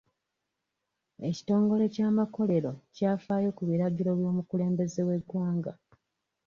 [1.29, 5.71] Ekitongole ky'amakomera kyafaayo ku biragiro by'omukulembeze w'eggwanga.